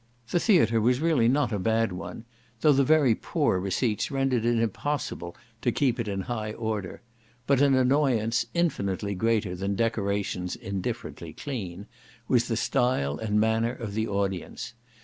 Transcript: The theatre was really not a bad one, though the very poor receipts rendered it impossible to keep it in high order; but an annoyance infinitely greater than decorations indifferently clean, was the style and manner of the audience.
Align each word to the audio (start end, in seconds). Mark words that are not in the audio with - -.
The 0.31 0.39
theatre 0.39 0.81
was 0.81 0.99
really 0.99 1.27
not 1.27 1.51
a 1.51 1.59
bad 1.59 1.91
one, 1.91 2.25
though 2.61 2.71
the 2.73 2.83
very 2.83 3.13
poor 3.13 3.59
receipts 3.59 4.09
rendered 4.09 4.45
it 4.45 4.57
impossible 4.57 5.35
to 5.61 5.71
keep 5.71 5.99
it 5.99 6.07
in 6.07 6.21
high 6.21 6.53
order; 6.53 7.03
but 7.45 7.61
an 7.61 7.75
annoyance 7.75 8.47
infinitely 8.55 9.13
greater 9.13 9.53
than 9.55 9.75
decorations 9.75 10.55
indifferently 10.55 11.33
clean, 11.33 11.85
was 12.27 12.47
the 12.47 12.57
style 12.57 13.19
and 13.19 13.39
manner 13.39 13.73
of 13.73 13.93
the 13.93 14.07
audience. 14.07 14.73